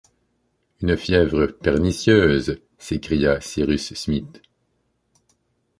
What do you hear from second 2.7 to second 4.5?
s’écria Cyrus Smith.